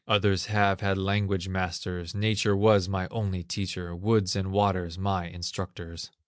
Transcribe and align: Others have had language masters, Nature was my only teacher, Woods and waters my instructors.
Others 0.07 0.47
have 0.47 0.79
had 0.81 0.97
language 0.97 1.47
masters, 1.47 2.15
Nature 2.15 2.57
was 2.57 2.89
my 2.89 3.07
only 3.11 3.43
teacher, 3.43 3.95
Woods 3.95 4.35
and 4.35 4.51
waters 4.51 4.97
my 4.97 5.27
instructors. 5.27 6.09